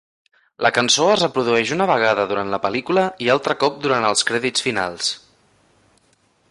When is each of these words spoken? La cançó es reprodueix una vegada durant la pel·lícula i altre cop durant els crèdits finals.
La 0.65 0.69
cançó 0.77 1.09
es 1.15 1.19
reprodueix 1.23 1.73
una 1.75 1.87
vegada 1.91 2.25
durant 2.31 2.49
la 2.55 2.61
pel·lícula 2.65 3.05
i 3.27 3.31
altre 3.35 3.59
cop 3.65 3.77
durant 3.85 4.09
els 4.13 4.29
crèdits 4.31 4.69
finals. 4.69 5.15